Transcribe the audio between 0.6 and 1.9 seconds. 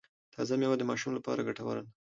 د ماشوم لپاره ګټوره